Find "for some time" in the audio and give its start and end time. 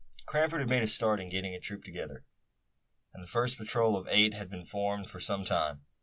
5.07-5.85